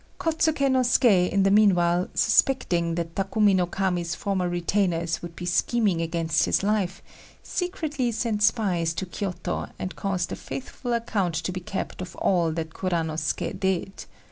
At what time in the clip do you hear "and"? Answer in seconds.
9.77-9.95